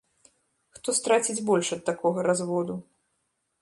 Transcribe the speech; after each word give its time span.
Хто 0.77 0.95
страціць 1.01 1.37
больш 1.51 1.67
ад 1.79 1.87
такога 1.93 2.19
разводу? 2.33 2.73